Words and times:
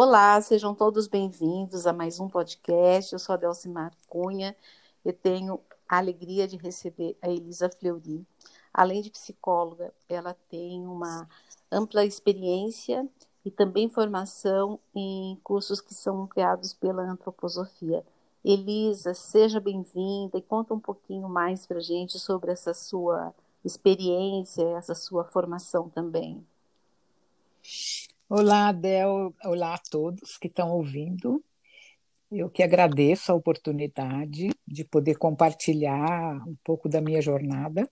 Olá, 0.00 0.40
sejam 0.40 0.76
todos 0.76 1.08
bem-vindos 1.08 1.84
a 1.84 1.92
mais 1.92 2.20
um 2.20 2.28
podcast. 2.28 3.12
Eu 3.12 3.18
sou 3.18 3.32
a 3.32 3.36
Delcimar 3.36 3.92
Cunha 4.08 4.54
e 5.04 5.12
tenho 5.12 5.60
a 5.88 5.98
alegria 5.98 6.46
de 6.46 6.56
receber 6.56 7.16
a 7.20 7.28
Elisa 7.28 7.68
Fleury. 7.68 8.24
Além 8.72 9.02
de 9.02 9.10
psicóloga, 9.10 9.92
ela 10.08 10.36
tem 10.48 10.86
uma 10.86 11.28
ampla 11.68 12.04
experiência 12.04 13.08
e 13.44 13.50
também 13.50 13.88
formação 13.88 14.78
em 14.94 15.36
cursos 15.42 15.80
que 15.80 15.92
são 15.92 16.28
criados 16.28 16.72
pela 16.72 17.02
antroposofia. 17.02 18.06
Elisa, 18.44 19.14
seja 19.14 19.58
bem-vinda 19.58 20.38
e 20.38 20.42
conta 20.42 20.74
um 20.74 20.80
pouquinho 20.80 21.28
mais 21.28 21.66
para 21.66 21.78
a 21.78 21.82
gente 21.82 22.20
sobre 22.20 22.52
essa 22.52 22.72
sua 22.72 23.34
experiência, 23.64 24.62
essa 24.76 24.94
sua 24.94 25.24
formação 25.24 25.88
também. 25.88 26.46
Olá, 28.30 28.68
Adel. 28.68 29.34
Olá 29.42 29.72
a 29.72 29.78
todos 29.78 30.36
que 30.36 30.48
estão 30.48 30.70
ouvindo. 30.70 31.42
Eu 32.30 32.50
que 32.50 32.62
agradeço 32.62 33.32
a 33.32 33.34
oportunidade 33.34 34.50
de 34.66 34.84
poder 34.84 35.16
compartilhar 35.16 36.46
um 36.46 36.54
pouco 36.62 36.90
da 36.90 37.00
minha 37.00 37.22
jornada. 37.22 37.90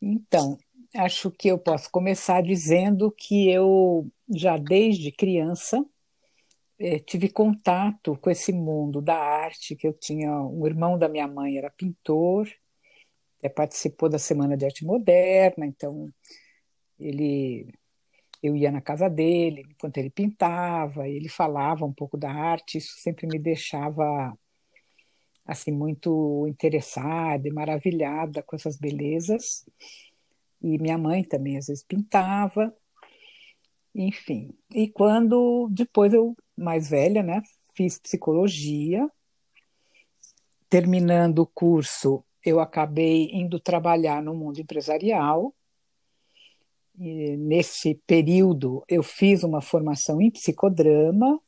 Então, 0.00 0.58
acho 0.94 1.30
que 1.30 1.48
eu 1.48 1.58
posso 1.58 1.90
começar 1.90 2.42
dizendo 2.42 3.10
que 3.10 3.50
eu, 3.50 4.06
já 4.28 4.58
desde 4.58 5.10
criança, 5.10 5.82
eh, 6.78 6.98
tive 6.98 7.30
contato 7.30 8.14
com 8.18 8.28
esse 8.28 8.52
mundo 8.52 9.00
da 9.00 9.16
arte, 9.16 9.74
que 9.74 9.88
eu 9.88 9.94
tinha 9.94 10.30
um 10.42 10.66
irmão 10.66 10.98
da 10.98 11.08
minha 11.08 11.26
mãe 11.26 11.56
era 11.56 11.70
pintor, 11.70 12.46
até 13.38 13.48
participou 13.48 14.06
da 14.10 14.18
Semana 14.18 14.54
de 14.54 14.66
Arte 14.66 14.84
Moderna, 14.84 15.64
então 15.64 16.12
ele 17.00 17.72
eu 18.42 18.56
ia 18.56 18.70
na 18.70 18.80
casa 18.80 19.08
dele 19.08 19.64
enquanto 19.70 19.98
ele 19.98 20.10
pintava, 20.10 21.08
ele 21.08 21.28
falava 21.28 21.84
um 21.84 21.92
pouco 21.92 22.16
da 22.16 22.30
arte, 22.30 22.78
isso 22.78 22.94
sempre 22.98 23.26
me 23.26 23.38
deixava 23.38 24.36
assim 25.44 25.72
muito 25.72 26.46
interessada 26.46 27.48
e 27.48 27.52
maravilhada 27.52 28.42
com 28.42 28.54
essas 28.54 28.76
belezas. 28.76 29.64
E 30.60 30.78
minha 30.78 30.98
mãe 30.98 31.24
também 31.24 31.56
às 31.56 31.66
vezes 31.66 31.82
pintava, 31.84 32.74
enfim. 33.94 34.54
E 34.70 34.88
quando 34.88 35.68
depois 35.70 36.12
eu 36.12 36.36
mais 36.56 36.90
velha, 36.90 37.22
né, 37.22 37.40
fiz 37.74 37.98
psicologia, 37.98 39.08
terminando 40.68 41.40
o 41.40 41.46
curso, 41.46 42.24
eu 42.44 42.60
acabei 42.60 43.30
indo 43.32 43.58
trabalhar 43.58 44.22
no 44.22 44.34
mundo 44.34 44.60
empresarial 44.60 45.54
nesse 46.98 47.94
período, 48.06 48.82
eu 48.88 49.02
fiz 49.02 49.44
uma 49.44 49.60
formação 49.60 50.20
em 50.20 50.30
psicodrama 50.30 51.40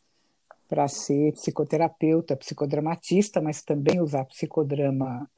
para 0.69 0.87
ser 0.87 1.33
psicoterapeuta, 1.33 2.37
psicodramatista, 2.37 3.41
mas 3.41 3.63
também 3.63 4.01
usar 4.01 4.25
psicodrama 4.27 5.29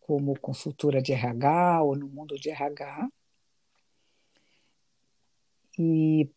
como 0.00 0.38
consultora 0.38 1.00
de 1.00 1.12
RH 1.12 1.82
ou 1.82 1.96
no 1.96 2.06
mundo 2.06 2.38
de 2.38 2.50
RH. 2.50 3.08
E 5.78 6.28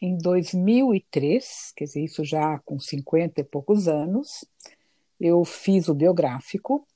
em 0.00 0.18
2003, 0.18 1.72
quer 1.76 1.84
dizer, 1.84 2.02
isso 2.02 2.24
já 2.24 2.58
com 2.64 2.78
50 2.78 3.40
e 3.40 3.44
poucos 3.44 3.86
anos, 3.86 4.44
eu 5.20 5.44
fiz 5.44 5.88
o 5.88 5.94
biográfico, 5.94 6.86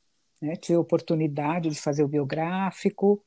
né, 0.42 0.56
tive 0.56 0.77
a 0.77 0.80
oportunidade 0.80 1.70
de 1.70 1.80
fazer 1.80 2.02
o 2.02 2.08
biográfico, 2.08 3.22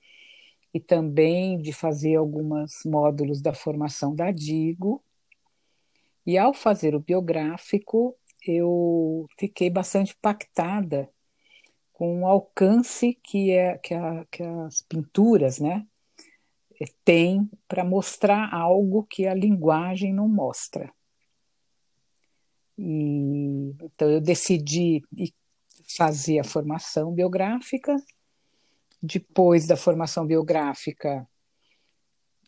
e 0.73 0.79
também 0.79 1.59
de 1.61 1.73
fazer 1.73 2.15
alguns 2.15 2.81
módulos 2.85 3.41
da 3.41 3.53
formação 3.53 4.15
da 4.15 4.31
Digo. 4.31 5.03
E 6.25 6.37
ao 6.37 6.53
fazer 6.53 6.93
o 6.95 6.99
biográfico, 6.99 8.15
eu 8.45 9.27
fiquei 9.37 9.69
bastante 9.69 10.13
impactada 10.13 11.09
com 11.93 12.21
o 12.21 12.27
alcance 12.27 13.17
que, 13.23 13.51
é, 13.51 13.77
que, 13.77 13.93
a, 13.93 14.25
que 14.31 14.43
as 14.43 14.81
pinturas 14.83 15.59
né, 15.59 15.85
têm 17.03 17.49
para 17.67 17.83
mostrar 17.83 18.53
algo 18.53 19.03
que 19.03 19.27
a 19.27 19.33
linguagem 19.33 20.13
não 20.13 20.27
mostra. 20.27 20.93
E, 22.77 23.75
então 23.81 24.09
eu 24.09 24.21
decidi 24.21 25.01
fazer 25.97 26.39
a 26.39 26.43
formação 26.43 27.11
biográfica 27.11 27.95
depois 29.01 29.65
da 29.65 29.77
formação 29.77 30.25
biográfica, 30.25 31.27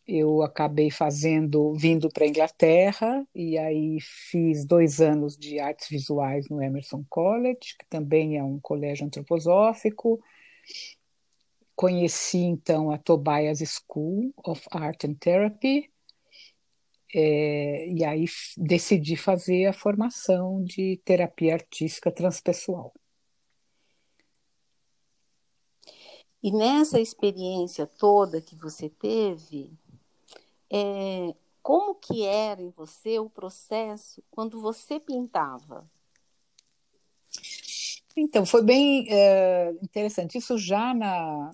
eu 0.07 0.41
acabei 0.41 0.91
fazendo, 0.91 1.73
vindo 1.73 2.09
para 2.09 2.25
a 2.25 2.27
Inglaterra, 2.27 3.25
e 3.33 3.57
aí 3.57 3.97
fiz 4.01 4.65
dois 4.65 4.99
anos 4.99 5.37
de 5.37 5.59
artes 5.59 5.87
visuais 5.89 6.49
no 6.49 6.61
Emerson 6.61 7.05
College, 7.09 7.77
que 7.79 7.85
também 7.89 8.37
é 8.37 8.43
um 8.43 8.59
colégio 8.59 9.05
antroposófico. 9.05 10.19
Conheci 11.75 12.39
então 12.39 12.91
a 12.91 12.97
Tobias 12.97 13.59
School 13.59 14.33
of 14.45 14.61
Art 14.71 15.05
and 15.05 15.13
Therapy, 15.15 15.89
é, 17.13 17.87
e 17.89 18.05
aí 18.05 18.25
decidi 18.57 19.15
fazer 19.15 19.65
a 19.65 19.73
formação 19.73 20.63
de 20.63 21.01
terapia 21.03 21.53
artística 21.53 22.11
transpessoal. 22.11 22.93
E 26.43 26.51
nessa 26.51 26.99
experiência 26.99 27.85
toda 27.85 28.41
que 28.41 28.55
você 28.55 28.89
teve, 28.89 29.71
é, 30.69 31.35
como 31.61 31.95
que 31.95 32.25
era 32.25 32.61
em 32.61 32.71
você 32.71 33.19
o 33.19 33.29
processo 33.29 34.23
quando 34.31 34.59
você 34.59 34.99
pintava? 34.99 35.87
Então, 38.17 38.45
foi 38.45 38.63
bem 38.63 39.05
é, 39.09 39.71
interessante. 39.81 40.37
Isso 40.37 40.57
já 40.57 40.93
na. 40.93 41.51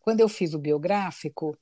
Quando 0.00 0.20
eu 0.20 0.28
fiz 0.28 0.54
o 0.54 0.58
biográfico, 0.58 1.56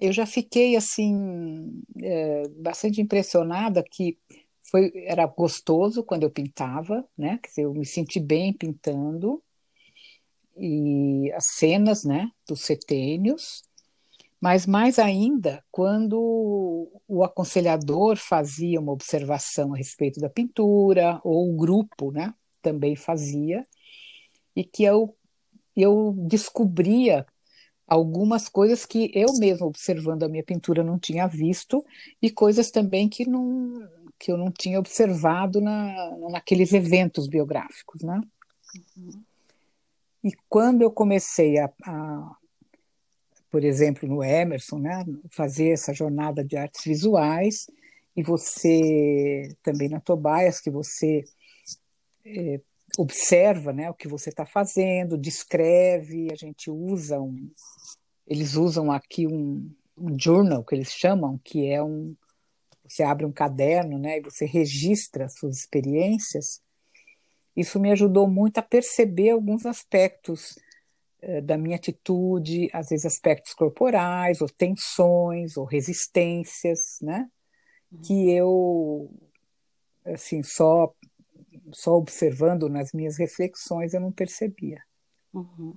eu 0.00 0.12
já 0.12 0.24
fiquei 0.24 0.76
assim 0.76 1.82
é, 2.00 2.48
bastante 2.48 3.00
impressionada 3.00 3.82
que 3.82 4.16
foi 4.62 4.92
era 5.04 5.26
gostoso 5.26 6.02
quando 6.02 6.22
eu 6.22 6.30
pintava, 6.30 7.06
né? 7.18 7.38
Quer 7.42 7.48
dizer, 7.48 7.62
eu 7.62 7.74
me 7.74 7.84
senti 7.84 8.20
bem 8.20 8.52
pintando 8.52 9.42
e 10.56 11.32
as 11.32 11.46
cenas 11.46 12.04
né, 12.04 12.30
dos 12.48 12.62
setênios, 12.62 13.62
mas 14.40 14.66
mais 14.66 14.98
ainda 14.98 15.64
quando 15.70 16.90
o 17.06 17.22
aconselhador 17.22 18.16
fazia 18.16 18.80
uma 18.80 18.92
observação 18.92 19.72
a 19.72 19.76
respeito 19.76 20.20
da 20.20 20.28
pintura, 20.28 21.20
ou 21.22 21.52
o 21.52 21.56
grupo 21.56 22.10
né, 22.10 22.34
também 22.60 22.96
fazia, 22.96 23.64
e 24.54 24.64
que 24.64 24.84
eu, 24.84 25.16
eu 25.76 26.14
descobria 26.28 27.26
algumas 27.86 28.48
coisas 28.48 28.86
que 28.86 29.10
eu 29.14 29.28
mesma 29.38 29.66
observando 29.66 30.22
a 30.22 30.28
minha 30.28 30.44
pintura 30.44 30.82
não 30.82 30.98
tinha 30.98 31.26
visto 31.26 31.84
e 32.20 32.30
coisas 32.30 32.70
também 32.70 33.08
que 33.08 33.28
não 33.28 33.72
que 34.18 34.30
eu 34.30 34.36
não 34.36 34.52
tinha 34.52 34.78
observado 34.78 35.60
na, 35.60 36.16
naqueles 36.30 36.72
eventos 36.72 37.26
biográficos, 37.26 38.02
né? 38.02 38.20
Uhum. 38.96 39.22
E 40.22 40.32
quando 40.48 40.82
eu 40.82 40.90
comecei 40.90 41.58
a, 41.58 41.70
a, 41.84 42.36
por 43.50 43.64
exemplo, 43.64 44.08
no 44.08 44.22
Emerson, 44.22 44.78
né, 44.78 45.04
fazer 45.30 45.70
essa 45.70 45.92
jornada 45.92 46.44
de 46.44 46.56
artes 46.56 46.84
visuais, 46.84 47.66
e 48.16 48.22
você 48.22 49.48
também 49.62 49.88
na 49.88 50.00
Tobias, 50.00 50.60
que 50.60 50.70
você 50.70 51.24
é, 52.24 52.60
observa 52.98 53.72
né, 53.72 53.90
o 53.90 53.94
que 53.94 54.06
você 54.06 54.28
está 54.28 54.44
fazendo, 54.44 55.18
descreve, 55.18 56.28
a 56.30 56.36
gente 56.36 56.70
usa 56.70 57.20
um. 57.20 57.50
Eles 58.26 58.54
usam 58.54 58.92
aqui 58.92 59.26
um, 59.26 59.70
um 59.96 60.18
journal, 60.18 60.64
que 60.64 60.74
eles 60.74 60.92
chamam, 60.92 61.38
que 61.42 61.66
é 61.66 61.82
um. 61.82 62.14
Você 62.86 63.02
abre 63.02 63.24
um 63.24 63.32
caderno 63.32 63.98
né, 63.98 64.18
e 64.18 64.22
você 64.22 64.44
registra 64.44 65.28
suas 65.28 65.56
experiências. 65.56 66.60
Isso 67.56 67.78
me 67.78 67.90
ajudou 67.92 68.28
muito 68.28 68.58
a 68.58 68.62
perceber 68.62 69.30
alguns 69.30 69.66
aspectos 69.66 70.58
eh, 71.20 71.40
da 71.40 71.58
minha 71.58 71.76
atitude, 71.76 72.70
às 72.72 72.88
vezes 72.88 73.06
aspectos 73.06 73.52
corporais, 73.54 74.40
ou 74.40 74.48
tensões, 74.48 75.56
ou 75.56 75.64
resistências, 75.64 76.98
né? 77.00 77.30
Uhum. 77.90 78.00
Que 78.00 78.30
eu, 78.32 79.10
assim, 80.04 80.42
só, 80.42 80.92
só 81.72 81.96
observando 81.96 82.68
nas 82.68 82.92
minhas 82.92 83.18
reflexões 83.18 83.92
eu 83.92 84.00
não 84.00 84.10
percebia. 84.10 84.82
Uhum. 85.32 85.74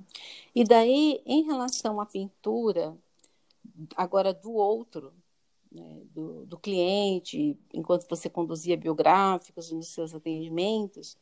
E 0.53 0.63
daí, 0.63 1.21
em 1.25 1.43
relação 1.43 1.99
à 1.99 2.05
pintura, 2.05 2.97
agora 3.95 4.33
do 4.33 4.53
outro, 4.53 5.13
né, 5.71 6.01
do, 6.13 6.45
do 6.45 6.57
cliente, 6.57 7.57
enquanto 7.73 8.07
você 8.09 8.29
conduzia 8.29 8.77
biográficos 8.77 9.71
nos 9.71 9.89
seus 9.89 10.13
atendimentos, 10.13 11.17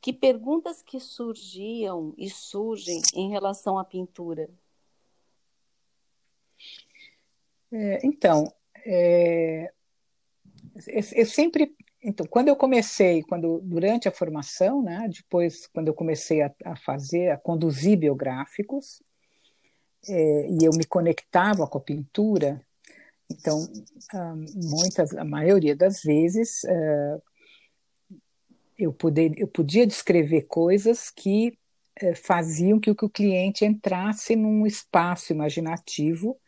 que 0.00 0.12
perguntas 0.12 0.82
que 0.82 1.00
surgiam 1.00 2.14
e 2.16 2.30
surgem 2.30 3.00
em 3.14 3.30
relação 3.30 3.78
à 3.78 3.84
pintura? 3.84 4.48
É, 7.72 8.06
então, 8.06 8.52
é, 8.84 9.72
eu, 10.86 11.26
sempre 11.26 11.74
então, 12.02 12.24
quando 12.24 12.46
eu 12.46 12.54
comecei, 12.54 13.22
quando 13.24 13.60
durante 13.64 14.06
a 14.06 14.12
formação, 14.12 14.80
né, 14.80 15.08
depois 15.12 15.66
quando 15.66 15.88
eu 15.88 15.94
comecei 15.94 16.40
a, 16.40 16.54
a 16.64 16.76
fazer, 16.76 17.30
a 17.30 17.36
conduzir 17.36 17.98
biográficos, 17.98 19.02
é, 20.08 20.48
e 20.48 20.64
eu 20.64 20.70
me 20.76 20.84
conectava 20.84 21.66
com 21.66 21.78
a 21.78 21.80
pintura, 21.80 22.64
então 23.28 23.66
muitas, 24.54 25.16
a 25.16 25.24
maioria 25.24 25.74
das 25.74 26.00
vezes 26.02 26.62
é, 26.64 27.18
eu, 28.78 28.92
poder, 28.92 29.32
eu 29.36 29.48
podia 29.48 29.86
descrever 29.86 30.42
coisas 30.42 31.10
que 31.10 31.58
é, 31.96 32.14
faziam 32.14 32.78
que 32.78 32.90
o 32.90 33.08
cliente 33.08 33.64
entrasse 33.64 34.36
num 34.36 34.66
espaço 34.66 35.32
imaginativo 35.32 36.38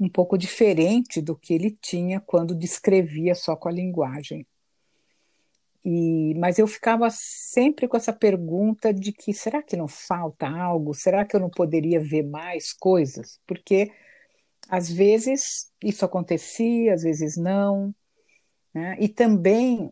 um 0.00 0.08
pouco 0.08 0.36
diferente 0.36 1.20
do 1.20 1.36
que 1.36 1.54
ele 1.54 1.70
tinha 1.80 2.20
quando 2.20 2.54
descrevia 2.54 3.34
só 3.34 3.54
com 3.54 3.68
a 3.68 3.72
linguagem. 3.72 4.46
E, 5.84 6.34
mas 6.34 6.58
eu 6.58 6.66
ficava 6.66 7.08
sempre 7.10 7.86
com 7.86 7.96
essa 7.96 8.12
pergunta 8.12 8.92
de 8.92 9.12
que 9.12 9.32
será 9.32 9.62
que 9.62 9.76
não 9.76 9.88
falta 9.88 10.48
algo? 10.48 10.92
Será 10.92 11.24
que 11.24 11.34
eu 11.36 11.40
não 11.40 11.50
poderia 11.50 12.00
ver 12.00 12.24
mais 12.24 12.72
coisas? 12.72 13.40
Porque 13.46 13.90
às 14.68 14.90
vezes 14.90 15.72
isso 15.82 16.04
acontecia, 16.04 16.94
às 16.94 17.02
vezes 17.02 17.36
não. 17.36 17.94
Né? 18.74 18.96
E 19.00 19.08
também, 19.08 19.90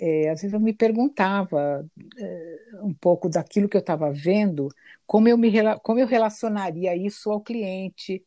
é, 0.00 0.30
às 0.30 0.40
vezes 0.40 0.54
eu 0.54 0.60
me 0.60 0.72
perguntava 0.72 1.86
é, 2.18 2.58
um 2.82 2.94
pouco 2.94 3.28
daquilo 3.28 3.68
que 3.68 3.76
eu 3.76 3.80
estava 3.80 4.10
vendo, 4.10 4.68
como 5.06 5.28
eu, 5.28 5.36
me, 5.36 5.52
como 5.82 6.00
eu 6.00 6.06
relacionaria 6.06 6.96
isso 6.96 7.30
ao 7.30 7.40
cliente, 7.40 8.24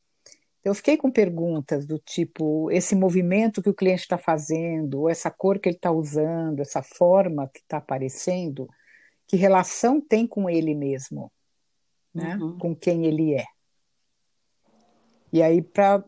eu 0.64 0.76
fiquei 0.76 0.96
com 0.96 1.10
perguntas 1.10 1.86
do 1.88 1.98
tipo: 1.98 2.70
esse 2.70 2.96
movimento 2.96 3.62
que 3.62 3.70
o 3.70 3.74
cliente 3.74 4.04
está 4.04 4.20
fazendo, 4.20 5.02
ou 5.02 5.10
essa 5.10 5.32
cor 5.32 5.58
que 5.58 5.68
ele 5.68 5.76
está 5.76 5.92
usando, 5.92 6.60
essa 6.60 6.84
forma 6.84 7.50
que 7.52 7.60
está 7.60 7.78
aparecendo, 7.78 8.70
que 9.28 9.36
relação 9.36 10.00
tem 10.00 10.28
com 10.28 10.48
ele 10.48 10.76
mesmo, 10.76 11.32
né? 12.14 12.38
Uhum. 12.38 12.58
com 12.60 12.76
quem 12.76 13.08
ele 13.08 13.34
é. 13.34 13.46
E 15.34 15.42
aí, 15.42 15.64
para 15.64 16.04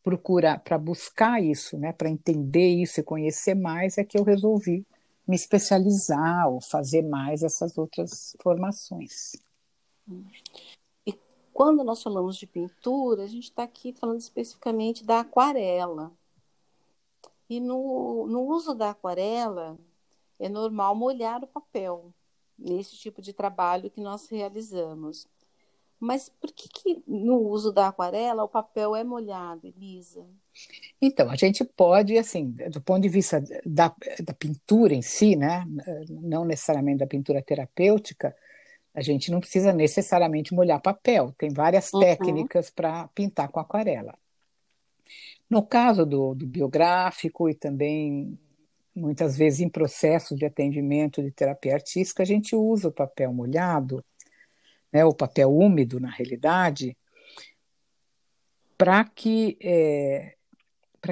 procurar, 0.00 0.60
para 0.60 0.78
buscar 0.78 1.42
isso, 1.42 1.76
né? 1.76 1.92
para 1.92 2.08
entender 2.08 2.68
isso 2.68 3.00
e 3.00 3.02
conhecer 3.02 3.54
mais, 3.54 3.98
é 3.98 4.04
que 4.04 4.16
eu 4.16 4.22
resolvi 4.22 4.86
me 5.28 5.36
especializar 5.36 6.48
ou 6.48 6.60
fazer 6.60 7.02
mais 7.02 7.42
essas 7.42 7.76
outras 7.76 8.34
formações. 8.40 9.36
Uhum. 10.08 10.24
Quando 11.58 11.82
nós 11.82 12.00
falamos 12.00 12.36
de 12.36 12.46
pintura, 12.46 13.24
a 13.24 13.26
gente 13.26 13.50
está 13.50 13.64
aqui 13.64 13.92
falando 13.92 14.20
especificamente 14.20 15.04
da 15.04 15.18
aquarela. 15.18 16.12
E 17.50 17.58
no, 17.58 18.28
no 18.28 18.42
uso 18.42 18.76
da 18.76 18.90
aquarela, 18.90 19.76
é 20.38 20.48
normal 20.48 20.94
molhar 20.94 21.42
o 21.42 21.48
papel 21.48 22.14
nesse 22.56 22.96
tipo 22.96 23.20
de 23.20 23.32
trabalho 23.32 23.90
que 23.90 24.00
nós 24.00 24.28
realizamos. 24.28 25.26
Mas 26.00 26.28
por 26.28 26.52
que, 26.52 26.68
que 26.68 27.02
no 27.06 27.38
uso 27.38 27.72
da 27.72 27.88
aquarela 27.88 28.44
o 28.44 28.48
papel 28.48 28.94
é 28.94 29.02
molhado, 29.02 29.66
Elisa? 29.66 30.24
Então, 31.00 31.30
a 31.30 31.36
gente 31.36 31.64
pode, 31.64 32.16
assim, 32.16 32.50
do 32.70 32.80
ponto 32.80 33.02
de 33.02 33.08
vista 33.08 33.42
da, 33.64 33.94
da 34.24 34.34
pintura 34.34 34.94
em 34.94 35.02
si, 35.02 35.36
né, 35.36 35.64
não 36.08 36.44
necessariamente 36.44 36.98
da 36.98 37.06
pintura 37.06 37.42
terapêutica, 37.42 38.34
a 38.94 39.00
gente 39.00 39.30
não 39.30 39.40
precisa 39.40 39.72
necessariamente 39.72 40.54
molhar 40.54 40.80
papel, 40.80 41.32
tem 41.38 41.50
várias 41.50 41.92
uhum. 41.92 42.00
técnicas 42.00 42.70
para 42.70 43.08
pintar 43.08 43.48
com 43.48 43.60
aquarela. 43.60 44.16
No 45.48 45.62
caso 45.62 46.04
do, 46.04 46.34
do 46.34 46.46
biográfico 46.46 47.48
e 47.48 47.54
também 47.54 48.38
muitas 48.94 49.36
vezes 49.36 49.60
em 49.60 49.68
processos 49.68 50.36
de 50.36 50.44
atendimento 50.44 51.22
de 51.22 51.30
terapia 51.30 51.74
artística, 51.74 52.22
a 52.22 52.26
gente 52.26 52.56
usa 52.56 52.88
o 52.88 52.92
papel 52.92 53.32
molhado, 53.32 54.04
né, 54.92 55.04
o 55.04 55.14
papel 55.14 55.52
úmido, 55.52 56.00
na 56.00 56.10
realidade, 56.10 56.96
para 58.76 59.04
que, 59.04 59.58
é, 59.62 60.34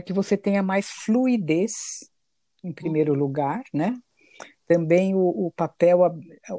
que 0.04 0.12
você 0.12 0.36
tenha 0.36 0.62
mais 0.62 0.88
fluidez, 0.88 2.08
em 2.62 2.72
primeiro 2.72 3.12
uhum. 3.12 3.18
lugar, 3.18 3.62
né? 3.72 3.96
Também 4.66 5.14
o, 5.14 5.20
o, 5.20 5.52
papel 5.52 6.00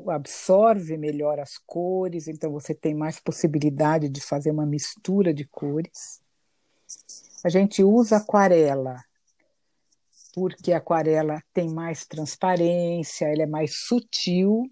absorve 0.10 0.98
melhor 0.98 1.40
as 1.40 1.58
cores, 1.58 2.30
então 2.30 2.52
você 2.52 2.74
tem 2.74 2.94
mais 2.94 3.20
possibilidade 3.20 4.08
de 4.08 4.22
fazer 4.22 4.52
uma 4.52 4.66
mistura 4.66 5.34
de 5.34 5.46
cores. 5.46 6.22
A 7.44 7.50
gente 7.50 7.84
usa 7.84 8.18
aquarela 8.18 9.04
porque 10.34 10.72
a 10.72 10.78
aquarela 10.78 11.42
tem 11.52 11.68
mais 11.68 12.06
transparência, 12.06 13.26
ela 13.26 13.42
é 13.42 13.48
mais 13.48 13.88
sutil 13.88 14.70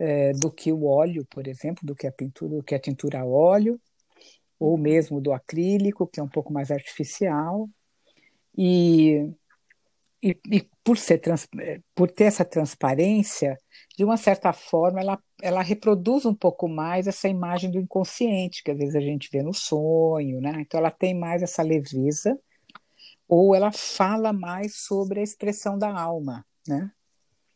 é, 0.00 0.32
do 0.32 0.50
que 0.50 0.72
o 0.72 0.86
óleo, 0.86 1.24
por 1.30 1.46
exemplo, 1.46 1.86
do 1.86 1.94
que 1.94 2.06
a 2.06 2.12
pintura, 2.12 2.56
do 2.56 2.62
que 2.62 2.74
a 2.74 2.80
tintura 2.80 3.20
a 3.20 3.24
óleo, 3.24 3.80
ou 4.58 4.76
mesmo 4.76 5.20
do 5.20 5.32
acrílico, 5.32 6.06
que 6.06 6.20
é 6.20 6.22
um 6.22 6.28
pouco 6.28 6.52
mais 6.52 6.70
artificial. 6.70 7.68
E 8.56 9.30
e, 10.22 10.38
e 10.50 10.68
por, 10.84 10.98
ser 10.98 11.18
trans, 11.18 11.48
por 11.94 12.10
ter 12.10 12.24
essa 12.24 12.44
transparência, 12.44 13.56
de 13.96 14.04
uma 14.04 14.16
certa 14.16 14.52
forma, 14.52 15.00
ela, 15.00 15.18
ela 15.42 15.62
reproduz 15.62 16.26
um 16.26 16.34
pouco 16.34 16.68
mais 16.68 17.06
essa 17.06 17.28
imagem 17.28 17.70
do 17.70 17.78
inconsciente, 17.78 18.62
que 18.62 18.70
às 18.70 18.76
vezes 18.76 18.94
a 18.94 19.00
gente 19.00 19.30
vê 19.32 19.42
no 19.42 19.54
sonho, 19.54 20.40
né? 20.40 20.56
Então 20.60 20.78
ela 20.78 20.90
tem 20.90 21.14
mais 21.14 21.42
essa 21.42 21.62
leveza, 21.62 22.38
ou 23.26 23.54
ela 23.54 23.72
fala 23.72 24.32
mais 24.32 24.76
sobre 24.76 25.20
a 25.20 25.22
expressão 25.22 25.78
da 25.78 25.90
alma, 25.90 26.44
né? 26.68 26.90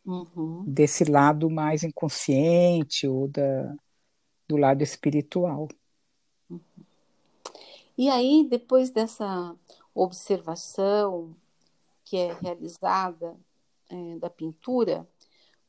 Uhum. 0.04 0.64
Desse 0.66 1.04
lado 1.04 1.50
mais 1.50 1.82
inconsciente 1.82 3.06
ou 3.06 3.28
da, 3.28 3.74
do 4.48 4.56
lado 4.56 4.82
espiritual. 4.82 5.68
Uhum. 6.50 6.60
E 7.96 8.08
aí, 8.08 8.46
depois 8.48 8.90
dessa 8.90 9.54
observação, 9.94 11.34
que 12.04 12.16
é 12.16 12.32
realizada 12.34 13.36
é, 13.88 14.18
da 14.18 14.28
pintura, 14.28 15.08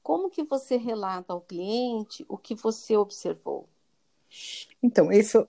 como 0.02 0.30
que 0.30 0.44
você 0.44 0.76
relata 0.76 1.34
ao 1.34 1.42
cliente 1.42 2.26
o 2.28 2.38
que 2.38 2.56
você 2.56 2.98
observou? 2.98 3.70
Então, 4.82 5.12
isso, 5.12 5.48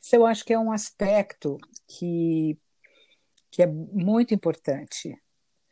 isso 0.00 0.14
eu 0.14 0.26
acho 0.26 0.44
que 0.44 0.52
é 0.52 0.58
um 0.58 0.70
aspecto 0.70 1.58
que, 1.86 2.58
que 3.50 3.62
é 3.62 3.66
muito 3.66 4.34
importante, 4.34 5.16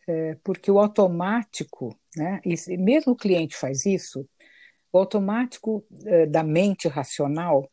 é, 0.07 0.37
porque 0.43 0.71
o 0.71 0.79
automático, 0.79 1.97
né, 2.17 2.41
e 2.45 2.77
mesmo 2.77 3.13
o 3.13 3.17
cliente 3.17 3.57
faz 3.57 3.87
isso, 3.87 4.29
o 4.93 4.99
automático 4.99 5.85
é, 6.07 6.27
da 6.27 6.43
mente 6.43 6.89
racional 6.89 7.69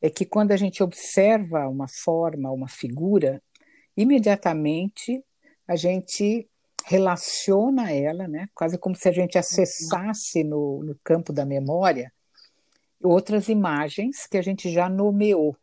é 0.00 0.10
que 0.10 0.24
quando 0.24 0.52
a 0.52 0.56
gente 0.56 0.82
observa 0.82 1.68
uma 1.68 1.86
forma, 1.88 2.50
uma 2.50 2.68
figura, 2.68 3.42
imediatamente 3.96 5.24
a 5.66 5.76
gente 5.76 6.48
relaciona 6.84 7.92
ela, 7.92 8.26
né, 8.26 8.48
quase 8.54 8.76
como 8.76 8.96
se 8.96 9.08
a 9.08 9.12
gente 9.12 9.38
acessasse 9.38 10.42
no, 10.42 10.82
no 10.82 10.98
campo 11.04 11.32
da 11.32 11.44
memória 11.44 12.12
outras 13.02 13.48
imagens 13.48 14.26
que 14.26 14.36
a 14.36 14.42
gente 14.42 14.70
já 14.70 14.88
nomeou. 14.88 15.56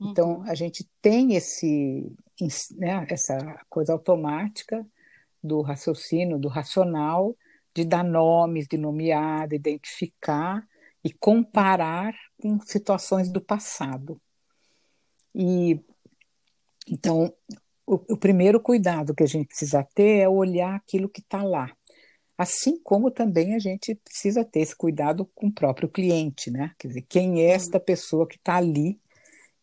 Então, 0.00 0.38
uhum. 0.38 0.42
a 0.42 0.54
gente 0.54 0.88
tem 1.00 1.34
esse, 1.34 2.12
né, 2.76 3.06
essa 3.08 3.38
coisa 3.68 3.92
automática 3.92 4.84
do 5.44 5.60
raciocínio, 5.60 6.38
do 6.38 6.48
racional, 6.48 7.36
de 7.74 7.84
dar 7.84 8.02
nomes, 8.02 8.66
de 8.66 8.78
nomear, 8.78 9.46
de 9.46 9.56
identificar 9.56 10.66
e 11.04 11.12
comparar 11.12 12.14
com 12.40 12.58
situações 12.60 13.30
do 13.30 13.40
passado. 13.40 14.20
E 15.34 15.78
então, 16.88 17.32
o, 17.86 17.94
o 18.14 18.16
primeiro 18.16 18.60
cuidado 18.60 19.14
que 19.14 19.22
a 19.22 19.26
gente 19.26 19.48
precisa 19.48 19.86
ter 19.94 20.20
é 20.20 20.28
olhar 20.28 20.74
aquilo 20.74 21.08
que 21.08 21.20
está 21.20 21.42
lá. 21.42 21.70
Assim 22.36 22.80
como 22.82 23.10
também 23.10 23.54
a 23.54 23.58
gente 23.58 23.94
precisa 23.94 24.44
ter 24.44 24.60
esse 24.60 24.74
cuidado 24.74 25.26
com 25.34 25.48
o 25.48 25.52
próprio 25.52 25.88
cliente, 25.88 26.50
né? 26.50 26.72
Quer 26.78 26.88
dizer, 26.88 27.02
quem 27.02 27.42
é 27.42 27.50
esta 27.50 27.78
pessoa 27.78 28.26
que 28.26 28.36
está 28.36 28.56
ali 28.56 29.00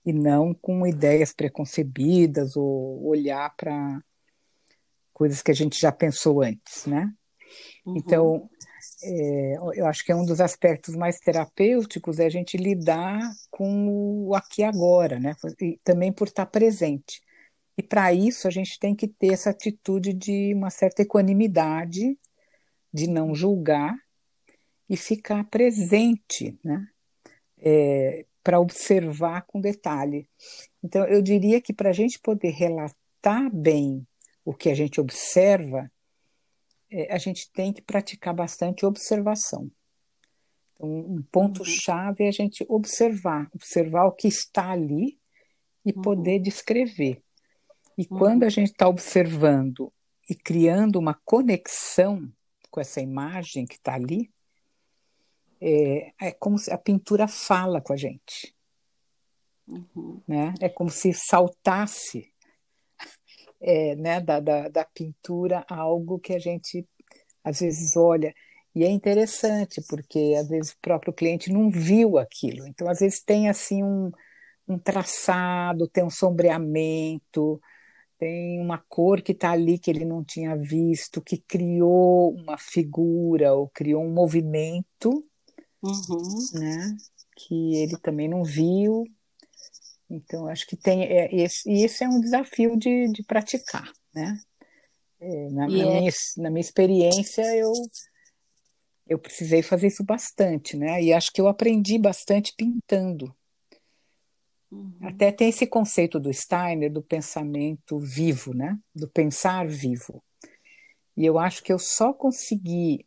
e 0.06 0.14
não 0.14 0.54
com 0.54 0.86
ideias 0.88 1.34
preconcebidas 1.34 2.56
ou 2.56 3.06
olhar 3.06 3.54
para 3.56 4.02
coisas 5.22 5.44
que 5.44 5.51
a 5.51 5.54
gente 5.54 5.80
já 5.80 5.92
pensou 5.92 6.42
antes, 6.42 6.88
né? 6.88 7.13
Uhum. 7.86 7.96
Então, 7.96 8.50
é, 9.04 9.56
eu 9.75 9.86
acho 9.86 10.04
que 10.04 10.12
é 10.12 10.16
um 10.16 10.25
dos 10.25 10.42
aspectos 10.42 10.96
mais 10.96 11.20
terapêuticos 11.20 12.18
é 12.18 12.25
a 12.25 12.30
gente 12.30 12.58
lidar 12.58 13.22
com 13.51 14.25
o 14.28 14.34
aqui 14.34 14.62
e 14.62 14.63
agora, 14.63 15.20
né? 15.20 15.36
E 15.62 15.80
também 15.84 16.12
por 16.12 16.28
estar 16.28 16.48
presente. 16.48 17.22
E 17.78 17.84
para 17.84 18.12
isso 18.12 18.48
a 18.48 18.50
gente 18.50 18.80
tem 18.80 18.96
que 18.96 19.08
ter 19.08 19.32
essa 19.32 19.51
atitude 19.51 20.12
de 20.12 20.56
uma 20.56 20.72
certa 20.72 21.04
equanimidade, 21.04 22.18
de 22.92 23.08
não 23.08 23.36
julgar 23.36 23.96
e 24.90 24.98
ficar 24.98 25.44
presente, 25.51 26.58
né? 26.66 26.88
É, 27.60 28.25
para 28.44 28.60
observar 28.60 29.44
com 29.44 29.62
detalhe. 29.62 30.28
Então, 30.84 31.06
eu 31.06 31.22
diria 31.22 31.62
que 31.62 31.72
para 31.72 31.92
a 31.92 31.94
gente 31.94 32.20
poder 32.20 32.50
relatar 32.50 33.54
bem 33.54 34.04
o 34.51 34.53
que 34.53 34.70
a 34.70 34.75
gente 34.75 35.00
observa, 35.00 35.89
é, 36.91 37.13
a 37.13 37.17
gente 37.17 37.50
tem 37.53 37.72
que 37.72 37.81
praticar 37.81 38.34
bastante 38.34 38.86
observação. 38.86 39.72
Então, 40.75 40.89
um 40.89 41.24
ponto-chave 41.31 42.24
uhum. 42.24 42.25
é 42.25 42.29
a 42.29 42.34
gente 42.34 42.65
observar, 42.67 43.50
observar 43.55 44.05
o 44.08 44.12
que 44.12 44.27
está 44.27 44.72
ali 44.72 45.17
e 45.86 45.93
uhum. 45.93 46.01
poder 46.01 46.39
descrever. 46.39 47.24
E 47.98 48.05
uhum. 48.12 48.17
quando 48.17 48.43
a 48.43 48.50
gente 48.50 48.72
está 48.72 48.89
observando 48.89 49.91
e 50.29 50.36
criando 50.36 51.00
uma 51.00 51.13
conexão 51.24 52.29
com 52.70 52.81
essa 52.81 53.00
imagem 53.00 53.65
que 53.65 53.75
está 53.75 53.93
ali, 53.93 54.29
é, 55.62 56.12
é, 56.20 56.31
como 56.34 56.58
se 56.58 56.70
a 56.74 56.77
pintura 56.77 57.25
fala 57.25 57.79
com 57.79 57.93
a 57.93 57.98
gente. 57.98 58.53
Uhum. 59.65 60.22
Né? 60.27 60.53
É 60.60 60.67
como 60.67 60.89
se 60.89 61.13
saltasse 61.13 62.31
é, 63.62 63.96
né, 63.96 64.20
da, 64.20 64.39
da, 64.39 64.68
da 64.68 64.86
pintura 64.86 65.63
algo 65.70 66.20
que 66.20 66.34
a 66.34 66.39
gente 66.39 66.88
às 67.44 67.60
vezes 67.60 67.96
olha. 67.96 68.34
E 68.74 68.84
é 68.84 68.89
interessante, 68.89 69.82
porque 69.88 70.36
às 70.39 70.48
vezes 70.48 70.72
o 70.72 70.80
próprio 70.82 71.13
cliente 71.13 71.51
não 71.51 71.70
viu 71.70 72.18
aquilo. 72.18 72.65
Então, 72.68 72.88
às 72.89 73.00
vezes, 73.00 73.22
tem 73.22 73.50
assim 73.50 73.84
um, 73.84 74.12
um 74.68 74.80
traçado, 74.80 75.88
tem 75.88 76.03
um 76.03 76.10
sombreamento, 76.10 77.62
tem 78.18 78.62
uma 78.62 78.77
cor 78.77 79.22
que 79.22 79.34
está 79.34 79.51
ali 79.51 79.77
que 79.77 79.91
ele 79.91 80.06
não 80.06 80.24
tinha 80.24 80.56
visto, 80.56 81.22
que 81.22 81.38
criou 81.38 82.34
uma 82.36 82.58
figura 82.58 83.53
ou 83.53 83.68
criou 83.70 84.03
um 84.03 84.13
movimento, 84.13 85.24
uhum. 85.84 86.60
né? 86.60 86.96
Que 87.36 87.75
ele 87.75 87.98
também 87.98 88.30
não 88.30 88.44
viu, 88.44 89.06
então, 90.12 90.48
acho 90.48 90.68
que 90.68 90.75
tem. 90.75 91.03
É, 91.03 91.34
esse, 91.34 91.70
e 91.70 91.86
esse 91.86 92.03
é 92.03 92.10
um 92.10 92.20
desafio 92.20 92.77
de, 92.77 93.08
de 93.13 93.24
praticar, 93.24 93.89
né? 94.13 94.38
É, 95.20 95.50
na, 95.50 95.68
na, 95.68 95.74
é... 95.74 96.00
minha, 96.00 96.12
na 96.38 96.50
minha 96.50 96.62
experiência, 96.62 97.44
eu, 97.56 97.72
eu 99.08 99.18
precisei 99.18 99.62
fazer 99.62 99.88
isso 99.88 100.03
bastante, 100.03 100.75
né? 100.75 101.01
E 101.01 101.13
acho 101.13 101.32
que 101.32 101.39
eu 101.39 101.48
aprendi 101.48 101.98
bastante 101.98 102.53
pintando. 102.58 103.34
Uhum. 104.70 104.94
Até 105.01 105.32
tem 105.32 105.50
esse 105.50 105.65
conceito 105.65 106.20
do 106.20 106.34
Steiner 106.34 106.91
do 106.91 107.01
pensamento 107.01 107.98
vivo, 107.98 108.53
né? 108.53 108.77
Do 108.94 109.08
pensar 109.08 109.65
vivo. 109.65 110.22
E 111.15 111.25
eu 111.25 111.39
acho 111.39 111.63
que 111.63 111.72
eu 111.72 111.80
só 111.80 112.13
consegui 112.13 113.06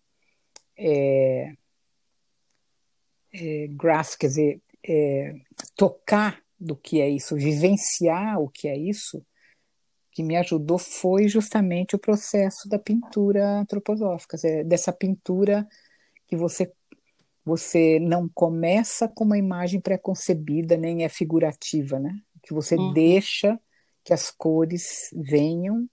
é, 0.76 1.52
é, 3.32 3.66
grasp, 3.68 4.18
quer 4.20 4.26
dizer, 4.28 4.62
é, 4.86 5.34
tocar 5.74 6.43
do 6.64 6.74
que 6.74 7.00
é 7.00 7.08
isso, 7.08 7.36
vivenciar 7.36 8.40
o 8.40 8.48
que 8.48 8.66
é 8.66 8.76
isso, 8.76 9.24
que 10.10 10.22
me 10.22 10.36
ajudou 10.36 10.78
foi 10.78 11.28
justamente 11.28 11.94
o 11.94 11.98
processo 11.98 12.68
da 12.68 12.78
pintura 12.78 13.58
antroposófica, 13.58 14.38
dessa 14.64 14.92
pintura 14.92 15.66
que 16.26 16.36
você 16.36 16.72
você 17.46 18.00
não 18.00 18.26
começa 18.26 19.06
com 19.06 19.22
uma 19.22 19.36
imagem 19.36 19.78
pré-concebida 19.78 20.78
nem 20.78 21.04
é 21.04 21.10
figurativa, 21.10 22.00
né? 22.00 22.18
Que 22.42 22.54
você 22.54 22.74
uhum. 22.74 22.94
deixa 22.94 23.60
que 24.02 24.14
as 24.14 24.30
cores 24.30 25.10
venham 25.12 25.86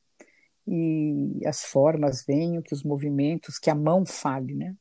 e 0.65 1.45
as 1.45 1.65
formas 1.65 2.23
venham, 2.25 2.61
que 2.61 2.73
os 2.73 2.83
movimentos, 2.83 3.59
que 3.59 3.69
a 3.69 3.75
mão 3.75 4.05
fale, 4.05 4.55
né? 4.55 4.73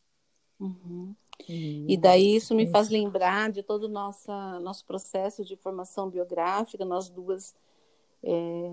Uhum. 0.61 1.13
E 1.49 1.97
daí 1.97 2.37
isso 2.37 2.55
me 2.55 2.67
faz 2.67 2.89
lembrar 2.89 3.51
de 3.51 3.63
todo 3.63 3.85
o 3.85 3.89
nosso, 3.89 4.31
nosso 4.61 4.85
processo 4.85 5.45
de 5.45 5.57
formação 5.57 6.09
biográfica. 6.09 6.85
Nós 6.85 7.09
duas 7.09 7.55
é, 8.23 8.71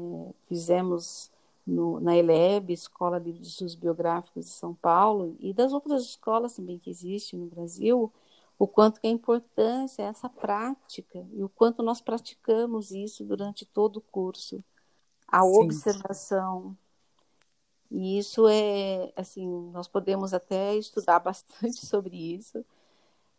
fizemos 0.48 1.32
no, 1.66 2.00
na 2.00 2.16
ELEB, 2.16 2.72
Escola 2.72 3.20
de 3.20 3.32
Estudos 3.42 3.76
Biográficos 3.76 4.46
de 4.46 4.52
São 4.52 4.74
Paulo, 4.74 5.36
e 5.40 5.54
das 5.54 5.74
outras 5.74 6.04
escolas 6.04 6.56
também 6.56 6.80
que 6.80 6.90
existem 6.90 7.40
no 7.40 7.48
Brasil, 7.48 8.12
o 8.58 8.68
quanto 8.68 9.00
que 9.00 9.08
é 9.08 9.10
importância 9.10 10.04
essa 10.04 10.30
prática 10.30 11.28
e 11.34 11.44
o 11.44 11.50
quanto 11.50 11.84
nós 11.84 12.02
praticamos 12.02 12.92
isso 12.92 13.24
durante 13.24 13.66
todo 13.66 13.98
o 13.98 14.02
curso. 14.02 14.64
A 15.28 15.42
Sim. 15.42 15.60
observação, 15.60 16.76
e 17.90 18.18
isso 18.18 18.48
é, 18.48 19.12
assim, 19.16 19.48
nós 19.72 19.88
podemos 19.88 20.34
até 20.34 20.76
estudar 20.76 21.20
bastante 21.20 21.86
sobre 21.86 22.16
isso, 22.16 22.66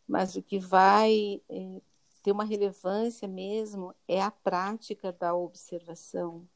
mas 0.06 0.36
o 0.36 0.42
que 0.42 0.58
vai 0.58 1.42
é, 1.48 1.80
ter 2.22 2.32
uma 2.32 2.44
relevância 2.44 3.28
mesmo 3.28 3.94
é 4.06 4.22
a 4.22 4.30
prática 4.30 5.12
da 5.12 5.34
observação. 5.34 6.46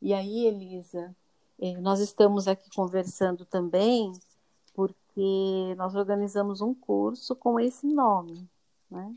E 0.00 0.14
aí, 0.14 0.46
Elisa, 0.46 1.14
é, 1.60 1.76
nós 1.78 2.00
estamos 2.00 2.46
aqui 2.46 2.70
conversando 2.70 3.44
também 3.44 4.12
porque 4.74 5.74
nós 5.76 5.96
organizamos 5.96 6.60
um 6.60 6.72
curso 6.72 7.34
com 7.34 7.58
esse 7.58 7.84
nome, 7.86 8.48
né? 8.88 9.12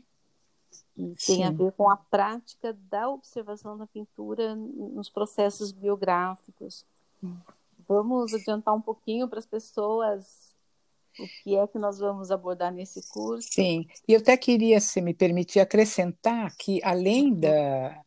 E 0.96 1.14
tem 1.14 1.36
Sim. 1.36 1.44
a 1.44 1.50
ver 1.50 1.72
com 1.72 1.88
a 1.88 1.96
prática 1.96 2.76
da 2.90 3.08
observação 3.08 3.78
da 3.78 3.86
pintura 3.86 4.54
nos 4.56 5.08
processos 5.08 5.70
biográficos. 5.72 6.84
Vamos 7.86 8.34
adiantar 8.34 8.74
um 8.74 8.80
pouquinho 8.80 9.28
para 9.28 9.38
as 9.38 9.46
pessoas 9.46 10.52
o 11.18 11.26
que 11.42 11.56
é 11.56 11.66
que 11.66 11.78
nós 11.78 11.98
vamos 11.98 12.30
abordar 12.30 12.72
nesse 12.72 13.06
curso? 13.08 13.48
Sim, 13.52 13.86
e 14.08 14.14
eu 14.14 14.20
até 14.20 14.36
queria, 14.36 14.80
se 14.80 15.00
me 15.00 15.12
permitir, 15.12 15.60
acrescentar 15.60 16.54
que, 16.56 16.80
além 16.82 17.34
da. 17.34 18.02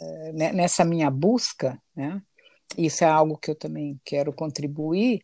Eh, 0.00 0.32
né, 0.32 0.52
nessa 0.52 0.84
minha 0.84 1.10
busca, 1.10 1.80
né, 1.94 2.20
isso 2.76 3.04
é 3.04 3.06
algo 3.06 3.36
que 3.36 3.50
eu 3.50 3.54
também 3.54 4.00
quero 4.04 4.32
contribuir, 4.32 5.22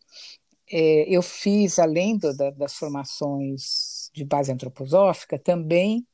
é, 0.70 1.04
eu 1.08 1.22
fiz, 1.22 1.78
além 1.78 2.16
do, 2.16 2.36
da, 2.36 2.50
das 2.50 2.74
formações 2.74 4.10
de 4.14 4.24
base 4.24 4.52
antroposófica, 4.52 5.38
também 5.38 6.06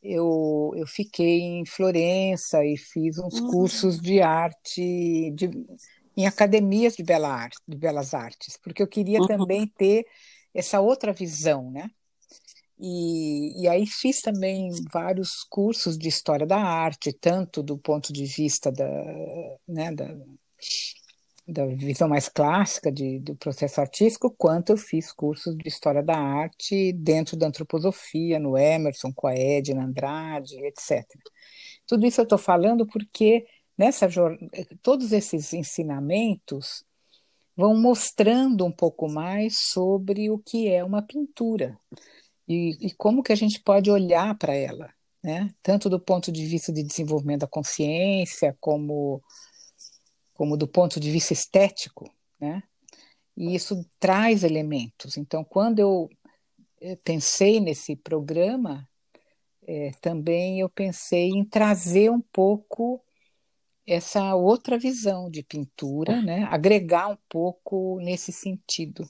eu, 0.00 0.72
eu 0.76 0.86
fiquei 0.86 1.40
em 1.40 1.66
Florença 1.66 2.64
e 2.64 2.76
fiz 2.76 3.18
uns 3.18 3.40
uhum. 3.40 3.50
cursos 3.50 4.00
de 4.00 4.20
arte, 4.20 5.32
de, 5.34 5.48
em 6.18 6.26
academias 6.26 6.96
de, 6.96 7.04
bela 7.04 7.28
arte, 7.28 7.58
de 7.66 7.76
belas 7.76 8.12
artes, 8.12 8.58
porque 8.60 8.82
eu 8.82 8.88
queria 8.88 9.20
uhum. 9.20 9.26
também 9.28 9.68
ter 9.68 10.04
essa 10.52 10.80
outra 10.80 11.12
visão, 11.12 11.70
né? 11.70 11.88
E, 12.76 13.62
e 13.62 13.68
aí 13.68 13.86
fiz 13.86 14.20
também 14.20 14.68
vários 14.92 15.44
cursos 15.48 15.96
de 15.96 16.08
história 16.08 16.44
da 16.44 16.58
arte, 16.58 17.12
tanto 17.12 17.62
do 17.62 17.78
ponto 17.78 18.12
de 18.12 18.24
vista 18.24 18.72
da, 18.72 18.88
né, 19.68 19.92
da, 19.92 20.12
da 21.46 21.66
visão 21.66 22.08
mais 22.08 22.28
clássica 22.28 22.90
de, 22.90 23.20
do 23.20 23.36
processo 23.36 23.80
artístico, 23.80 24.34
quanto 24.36 24.70
eu 24.70 24.76
fiz 24.76 25.12
cursos 25.12 25.56
de 25.56 25.68
história 25.68 26.02
da 26.02 26.18
arte 26.18 26.92
dentro 26.94 27.36
da 27.36 27.46
antroposofia, 27.46 28.40
no 28.40 28.58
Emerson, 28.58 29.12
com 29.14 29.28
a 29.28 29.36
Edna 29.36 29.84
Andrade, 29.84 30.56
etc. 30.64 31.04
Tudo 31.86 32.04
isso 32.04 32.20
eu 32.20 32.24
estou 32.24 32.38
falando 32.38 32.84
porque 32.88 33.46
nessa 33.78 34.08
todos 34.82 35.12
esses 35.12 35.52
ensinamentos 35.52 36.84
vão 37.56 37.76
mostrando 37.80 38.64
um 38.66 38.72
pouco 38.72 39.08
mais 39.08 39.54
sobre 39.72 40.30
o 40.30 40.38
que 40.38 40.68
é 40.68 40.84
uma 40.84 41.00
pintura 41.00 41.78
e, 42.46 42.76
e 42.80 42.94
como 42.94 43.22
que 43.22 43.32
a 43.32 43.36
gente 43.36 43.60
pode 43.60 43.90
olhar 43.90 44.36
para 44.36 44.54
ela, 44.54 44.92
né? 45.22 45.54
Tanto 45.62 45.88
do 45.88 46.00
ponto 46.00 46.32
de 46.32 46.44
vista 46.46 46.72
de 46.72 46.82
desenvolvimento 46.82 47.40
da 47.40 47.46
consciência, 47.46 48.56
como 48.60 49.22
como 50.34 50.56
do 50.56 50.68
ponto 50.68 51.00
de 51.00 51.10
vista 51.10 51.32
estético, 51.32 52.12
né? 52.40 52.62
E 53.36 53.54
isso 53.54 53.84
traz 54.00 54.44
elementos. 54.44 55.16
Então, 55.16 55.44
quando 55.44 55.78
eu 55.80 56.08
eh, 56.80 56.96
pensei 57.04 57.60
nesse 57.60 57.96
programa, 57.96 58.88
é, 59.66 59.90
também 60.00 60.60
eu 60.60 60.68
pensei 60.68 61.28
em 61.28 61.44
trazer 61.44 62.10
um 62.10 62.20
pouco 62.20 63.04
essa 63.88 64.34
outra 64.34 64.78
visão 64.78 65.30
de 65.30 65.42
pintura, 65.42 66.20
né? 66.20 66.46
agregar 66.50 67.08
um 67.08 67.16
pouco 67.28 67.98
nesse 68.02 68.30
sentido, 68.30 69.08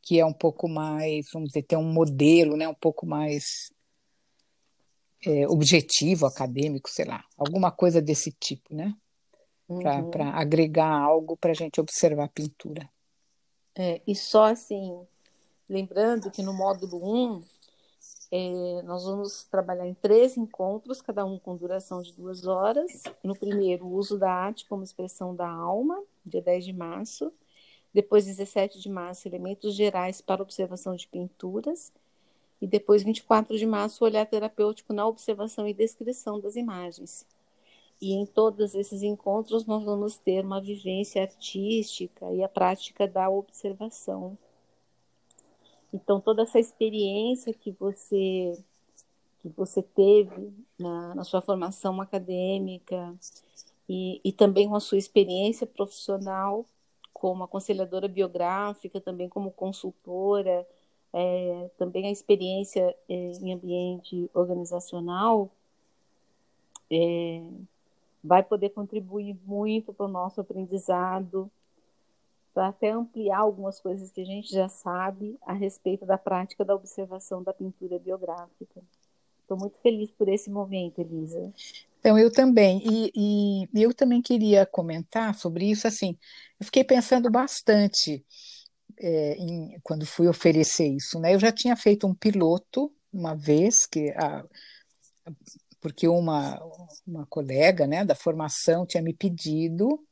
que 0.00 0.20
é 0.20 0.24
um 0.24 0.32
pouco 0.32 0.68
mais, 0.68 1.26
vamos 1.32 1.48
dizer, 1.48 1.64
ter 1.64 1.76
um 1.76 1.92
modelo 1.92 2.56
né? 2.56 2.68
um 2.68 2.74
pouco 2.74 3.04
mais 3.04 3.72
é, 5.26 5.48
objetivo, 5.48 6.26
acadêmico, 6.26 6.88
sei 6.88 7.06
lá, 7.06 7.24
alguma 7.36 7.72
coisa 7.72 8.00
desse 8.00 8.30
tipo, 8.32 8.74
né? 8.74 8.94
Uhum. 9.68 10.10
Para 10.10 10.30
agregar 10.30 10.90
algo 10.90 11.36
para 11.36 11.50
a 11.50 11.54
gente 11.54 11.80
observar 11.80 12.24
a 12.24 12.28
pintura. 12.28 12.88
É, 13.74 14.00
e 14.06 14.14
só 14.16 14.44
assim, 14.46 15.06
lembrando 15.68 16.30
que 16.30 16.42
no 16.42 16.52
módulo 16.52 17.36
1, 17.36 17.42
é, 18.32 18.82
nós 18.82 19.04
vamos 19.04 19.44
trabalhar 19.44 19.86
em 19.86 19.94
três 19.94 20.36
encontros, 20.36 21.02
cada 21.02 21.24
um 21.24 21.38
com 21.38 21.56
duração 21.56 22.00
de 22.00 22.12
duas 22.12 22.46
horas. 22.46 23.02
No 23.24 23.34
primeiro, 23.36 23.86
o 23.86 23.92
uso 23.94 24.18
da 24.18 24.32
arte 24.32 24.66
como 24.68 24.84
expressão 24.84 25.34
da 25.34 25.48
alma, 25.48 26.00
dia 26.24 26.40
10 26.40 26.64
de 26.66 26.72
março. 26.72 27.32
Depois, 27.92 28.26
17 28.26 28.78
de 28.80 28.88
março, 28.88 29.26
elementos 29.26 29.74
gerais 29.74 30.20
para 30.20 30.42
observação 30.42 30.94
de 30.94 31.08
pinturas. 31.08 31.92
E 32.60 32.66
depois, 32.66 33.02
24 33.02 33.58
de 33.58 33.66
março, 33.66 34.04
olhar 34.04 34.26
terapêutico 34.26 34.92
na 34.92 35.06
observação 35.06 35.66
e 35.66 35.74
descrição 35.74 36.38
das 36.40 36.56
imagens. 36.56 37.26
e 38.00 38.14
em 38.14 38.24
todos 38.26 38.74
esses 38.74 39.02
encontros 39.02 39.66
nós 39.66 39.84
vamos 39.84 40.16
ter 40.16 40.44
uma 40.44 40.60
vivência 40.60 41.22
artística 41.22 42.32
e 42.32 42.42
a 42.42 42.48
prática 42.48 43.06
da 43.06 43.28
observação. 43.28 44.38
Então 45.92 46.20
toda 46.20 46.42
essa 46.42 46.58
experiência 46.58 47.52
que 47.52 47.72
você 47.72 48.58
que 49.42 49.48
você 49.56 49.82
teve 49.82 50.52
na, 50.78 51.14
na 51.14 51.24
sua 51.24 51.40
formação 51.40 51.98
acadêmica 52.00 53.14
e, 53.88 54.20
e 54.22 54.32
também 54.32 54.68
com 54.68 54.76
a 54.76 54.80
sua 54.80 54.98
experiência 54.98 55.66
profissional 55.66 56.66
como 57.12 57.44
aconselhadora 57.44 58.08
biográfica, 58.08 59.00
também 59.00 59.28
como 59.28 59.50
consultora, 59.50 60.66
é, 61.12 61.70
também 61.76 62.06
a 62.06 62.10
experiência 62.10 62.96
é, 63.08 63.14
em 63.14 63.52
ambiente 63.52 64.30
organizacional, 64.32 65.50
é, 66.90 67.42
vai 68.24 68.42
poder 68.42 68.70
contribuir 68.70 69.36
muito 69.44 69.92
para 69.92 70.06
o 70.06 70.08
nosso 70.08 70.40
aprendizado, 70.40 71.50
para 72.52 72.68
até 72.68 72.90
ampliar 72.90 73.38
algumas 73.38 73.80
coisas 73.80 74.10
que 74.10 74.20
a 74.20 74.24
gente 74.24 74.52
já 74.52 74.68
sabe 74.68 75.38
a 75.42 75.52
respeito 75.52 76.04
da 76.04 76.18
prática 76.18 76.64
da 76.64 76.74
observação 76.74 77.42
da 77.42 77.52
pintura 77.52 77.98
biográfica. 77.98 78.82
Estou 79.42 79.58
muito 79.58 79.78
feliz 79.78 80.10
por 80.12 80.28
esse 80.28 80.50
momento, 80.50 81.00
Elisa. 81.00 81.52
Então, 81.98 82.18
eu 82.18 82.32
também. 82.32 82.82
E, 82.84 83.68
e, 83.74 83.82
eu 83.82 83.92
também 83.92 84.22
queria 84.22 84.64
comentar 84.64 85.34
sobre 85.34 85.70
isso. 85.70 85.86
Assim, 85.86 86.16
eu 86.58 86.66
fiquei 86.66 86.84
pensando 86.84 87.30
bastante 87.30 88.24
é, 88.98 89.34
em, 89.34 89.78
quando 89.82 90.06
fui 90.06 90.28
oferecer 90.28 90.86
isso. 90.88 91.18
Né? 91.18 91.34
Eu 91.34 91.38
já 91.38 91.52
tinha 91.52 91.76
feito 91.76 92.06
um 92.06 92.14
piloto 92.14 92.92
uma 93.12 93.34
vez, 93.34 93.86
que 93.86 94.10
a, 94.10 94.44
porque 95.80 96.06
uma, 96.06 96.60
uma 97.06 97.26
colega 97.26 97.86
né, 97.86 98.04
da 98.04 98.14
formação 98.14 98.86
tinha 98.86 99.02
me 99.02 99.12
pedido, 99.12 100.04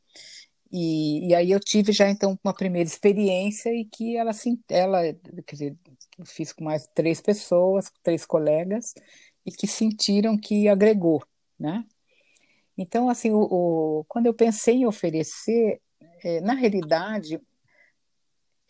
e, 0.70 1.28
e 1.28 1.34
aí 1.34 1.50
eu 1.50 1.60
tive 1.60 1.92
já 1.92 2.08
então 2.10 2.38
uma 2.44 2.54
primeira 2.54 2.88
experiência 2.88 3.70
e 3.70 3.84
que 3.84 4.16
ela, 4.16 4.30
assim, 4.30 4.58
ela 4.68 5.02
quer 5.46 5.52
dizer, 5.52 5.76
eu 6.18 6.26
fiz 6.26 6.52
com 6.52 6.64
mais 6.64 6.86
três 6.94 7.20
pessoas, 7.20 7.90
três 8.02 8.26
colegas, 8.26 8.92
e 9.46 9.50
que 9.50 9.66
sentiram 9.66 10.36
que 10.36 10.68
agregou, 10.68 11.22
né? 11.58 11.84
Então, 12.76 13.08
assim, 13.08 13.30
o, 13.30 13.40
o 13.40 14.04
quando 14.06 14.26
eu 14.26 14.34
pensei 14.34 14.76
em 14.76 14.86
oferecer, 14.86 15.80
é, 16.22 16.40
na 16.40 16.54
realidade, 16.54 17.40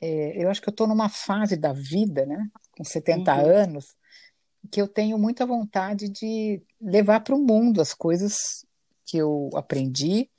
é, 0.00 0.42
eu 0.42 0.48
acho 0.48 0.62
que 0.62 0.68
eu 0.68 0.72
estou 0.72 0.86
numa 0.86 1.08
fase 1.08 1.56
da 1.56 1.72
vida, 1.72 2.24
né, 2.24 2.48
com 2.76 2.84
70 2.84 3.34
uhum. 3.34 3.50
anos, 3.50 3.96
que 4.70 4.80
eu 4.80 4.86
tenho 4.86 5.18
muita 5.18 5.44
vontade 5.44 6.08
de 6.08 6.62
levar 6.80 7.20
para 7.20 7.34
o 7.34 7.44
mundo 7.44 7.80
as 7.80 7.92
coisas 7.92 8.64
que 9.04 9.16
eu 9.18 9.50
aprendi 9.54 10.30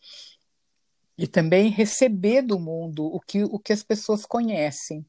e 1.20 1.28
também 1.28 1.70
receber 1.70 2.42
do 2.42 2.58
mundo 2.58 3.06
o 3.06 3.20
que, 3.20 3.44
o 3.44 3.60
que 3.60 3.74
as 3.74 3.84
pessoas 3.84 4.26
conhecem. 4.26 5.06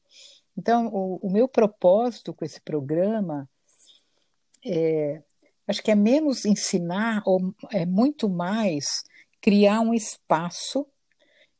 Então, 0.57 0.87
o, 0.87 1.15
o 1.25 1.31
meu 1.31 1.47
propósito 1.47 2.33
com 2.33 2.43
esse 2.43 2.59
programa 2.59 3.49
é, 4.65 5.23
acho 5.65 5.81
que 5.81 5.89
é 5.89 5.95
menos 5.95 6.45
ensinar, 6.45 7.23
ou 7.25 7.55
é 7.71 7.85
muito 7.85 8.27
mais 8.27 9.03
criar 9.39 9.79
um 9.79 9.93
espaço 9.93 10.85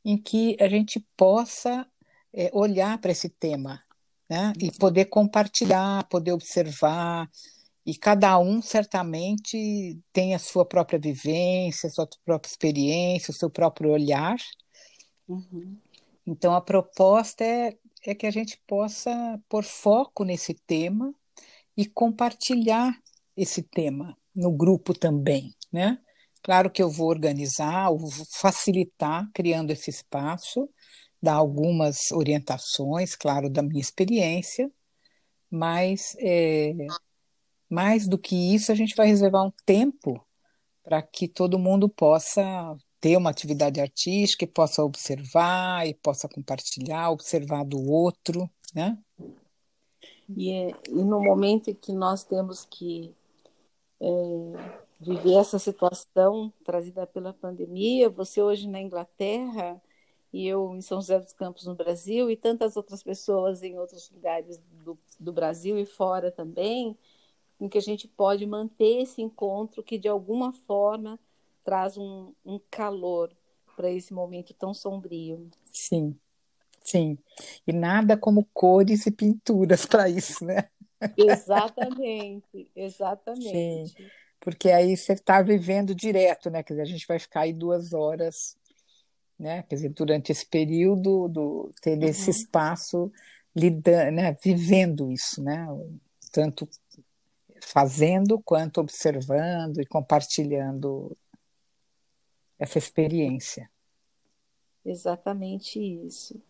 em 0.04 0.18
que 0.18 0.58
a 0.60 0.68
gente 0.68 1.00
possa 1.16 1.88
é, 2.34 2.50
olhar 2.54 2.98
para 3.00 3.12
esse 3.12 3.30
tema 3.30 3.82
né? 4.30 4.52
e 4.60 4.70
poder 4.72 5.06
compartilhar, 5.06 6.08
poder 6.10 6.34
observar. 6.34 7.30
E 7.86 7.96
cada 7.96 8.38
um 8.38 8.62
certamente 8.62 10.00
tem 10.14 10.36
a 10.36 10.40
sua 10.40 10.66
própria 10.66 11.00
vivência, 11.00 11.88
a 11.88 11.92
sua 11.92 12.08
própria 12.24 12.50
experiência, 12.50 13.32
o 13.32 13.36
seu 13.36 13.50
próprio 13.50 13.92
olhar. 13.92 14.38
Uhum. 15.28 15.78
Então, 16.26 16.54
a 16.54 16.62
proposta 16.62 17.44
é, 17.44 17.76
é 18.06 18.14
que 18.14 18.28
a 18.28 18.32
gente 18.32 18.62
possa 18.68 19.12
pôr 19.50 19.64
foco 19.64 20.24
nesse 20.24 20.54
tema 20.54 21.14
e 21.76 21.86
compartilhar 21.86 22.96
esse 23.36 23.64
tema 23.64 24.16
no 24.36 24.52
grupo 24.52 24.94
também, 24.94 25.54
né? 25.72 25.98
Claro 26.44 26.70
que 26.72 26.82
eu 26.82 26.90
vou 26.90 27.08
organizar, 27.08 27.90
vou 27.90 28.10
facilitar 28.32 29.30
criando 29.34 29.72
esse 29.72 29.90
espaço, 29.90 30.70
dar 31.22 31.36
algumas 31.36 32.12
orientações, 32.12 33.16
claro, 33.16 33.50
da 33.50 33.62
minha 33.62 33.82
experiência, 33.82 34.72
mas 35.50 36.16
é, 36.20 36.74
mais 37.72 38.08
do 38.08 38.18
que 38.18 38.36
isso, 38.54 38.72
a 38.72 38.76
gente 38.76 38.96
vai 38.96 39.08
reservar 39.08 39.46
um 39.46 39.52
tempo 39.66 40.22
para 40.84 41.02
que 41.02 41.28
todo 41.28 41.58
mundo 41.58 41.88
possa 41.88 42.76
ter 43.00 43.16
uma 43.18 43.30
atividade 43.30 43.80
artística 43.80 44.44
e 44.44 44.48
possa 44.48 44.84
observar 44.84 45.88
e 45.88 45.94
possa 45.94 46.28
compartilhar, 46.28 47.10
observar 47.10 47.64
do 47.64 47.82
outro, 47.90 48.50
né? 48.76 48.98
E, 50.36 50.52
é, 50.52 50.72
e 50.90 51.04
no 51.04 51.22
momento 51.22 51.70
em 51.70 51.74
que 51.74 51.94
nós 51.94 52.24
temos 52.24 52.66
que 52.66 53.14
é, 54.00 54.08
viver 55.00 55.36
essa 55.36 55.58
situação 55.58 56.52
trazida 56.64 57.08
pela 57.08 57.34
pandemia, 57.34 58.10
você 58.10 58.42
hoje 58.42 58.68
na 58.68 58.82
Inglaterra 58.82 59.82
e 60.34 60.48
eu 60.48 60.76
em 60.76 60.82
São 60.82 61.02
José 61.02 61.20
dos 61.20 61.34
Campos, 61.34 61.66
no 61.66 61.76
Brasil, 61.76 62.30
e 62.30 62.38
tantas 62.38 62.78
outras 62.78 63.04
pessoas 63.04 63.64
em 63.64 63.78
outros 63.78 64.10
lugares 64.12 64.62
do, 64.84 64.98
do 65.20 65.34
Brasil 65.34 65.78
e 65.78 65.86
fora 65.86 66.32
também, 66.32 66.98
em 67.62 67.70
que 67.70 67.78
a 67.78 67.82
gente 67.82 68.08
pode 68.08 68.46
manter 68.46 69.04
esse 69.04 69.22
encontro 69.22 69.84
que, 69.84 69.98
de 69.98 70.08
alguma 70.08 70.52
forma, 70.52 71.18
traz 71.64 71.98
um, 71.98 72.34
um 72.44 72.60
calor 72.70 73.32
para 73.76 73.90
esse 73.92 74.14
momento 74.14 74.54
tão 74.54 74.74
sombrio. 74.74 75.48
Sim, 75.72 76.18
sim. 76.84 77.18
E 77.66 77.72
nada 77.72 78.18
como 78.18 78.50
cores 78.54 79.06
e 79.06 79.12
pinturas 79.12 79.86
para 79.86 80.10
isso, 80.10 80.44
né? 80.44 80.68
Exatamente, 81.16 82.70
exatamente. 82.76 83.90
Sim, 83.90 84.08
porque 84.40 84.70
aí 84.72 84.98
você 84.98 85.14
está 85.14 85.42
vivendo 85.42 85.96
direto, 85.96 86.50
né? 86.50 86.64
Quer 86.64 86.74
dizer, 86.74 86.82
a 86.82 86.92
gente 86.92 87.08
vai 87.08 87.20
ficar 87.20 87.42
aí 87.42 87.54
duas 87.54 87.94
horas 87.94 88.58
né? 89.42 89.64
Quer 89.64 89.76
dizer, 89.76 89.90
durante 89.94 90.32
esse 90.32 90.46
período, 90.46 91.28
do, 91.28 91.72
ter 91.82 91.98
uhum. 91.98 92.04
esse 92.08 92.30
espaço 92.30 93.12
lidando, 93.56 94.12
né? 94.12 94.38
vivendo 94.44 95.12
isso, 95.12 95.44
né? 95.44 95.68
Tanto 96.32 96.70
fazendo 97.72 98.40
quanto 98.42 98.82
observando 98.82 99.80
e 99.80 99.86
compartilhando 99.86 101.18
essa 102.60 102.78
experiência. 102.78 103.70
Exatamente 104.84 105.80
isso. 105.80 106.42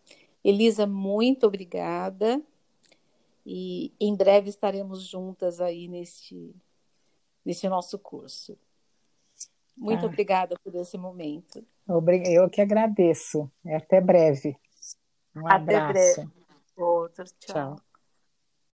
Elisa, 0.42 0.86
muito 0.86 1.46
obrigada. 1.46 2.42
E 3.46 3.92
em 4.00 4.14
breve 4.14 4.48
estaremos 4.48 5.06
juntas 5.06 5.60
aí 5.60 5.88
neste, 5.88 6.54
nesse 7.44 7.68
nosso 7.68 7.98
curso. 7.98 8.58
Muito 9.76 10.04
ah. 10.04 10.08
obrigada 10.08 10.56
por 10.62 10.74
esse 10.74 10.98
momento. 10.98 11.64
Eu 12.26 12.48
que 12.50 12.60
agradeço. 12.60 13.50
Até 13.66 14.00
breve. 14.00 14.56
Um 15.34 15.46
Até 15.46 15.76
abraço. 15.76 15.92
breve. 15.92 16.30
Outro, 16.76 17.24
tchau. 17.38 17.76
tchau. 17.76 17.91